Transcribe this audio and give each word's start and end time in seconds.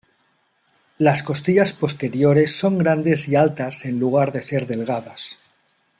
Las 0.97 1.21
costillas 1.21 1.73
posteriores 1.73 2.55
son 2.55 2.79
grandes 2.79 3.27
y 3.27 3.35
altas 3.35 3.85
en 3.85 3.99
lugar 3.99 4.31
de 4.31 4.41
ser 4.41 4.65
delgadas. 4.65 5.37